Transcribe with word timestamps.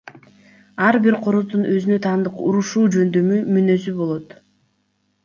Ар 0.85 0.95
бир 1.01 1.17
короздун 1.25 1.67
өзүнө 1.73 1.97
таандык 2.05 2.39
урушуу 2.47 2.87
жөндөмү, 2.97 3.39
мүнөзү 3.59 3.95
болот. 4.01 4.35